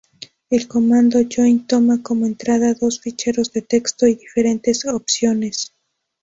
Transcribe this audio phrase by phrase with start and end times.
[0.49, 5.75] El comando join toma como entrada dos ficheros de texto y diferentes opciones.